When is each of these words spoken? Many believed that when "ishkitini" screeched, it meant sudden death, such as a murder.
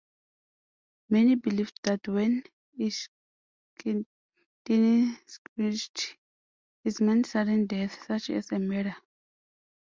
Many 1.11 1.35
believed 1.35 1.79
that 1.83 2.07
when 2.07 2.41
"ishkitini" 2.79 4.03
screeched, 5.27 6.17
it 6.83 6.99
meant 7.01 7.27
sudden 7.27 7.67
death, 7.67 8.03
such 8.07 8.31
as 8.31 8.51
a 8.51 8.57
murder. 8.57 8.95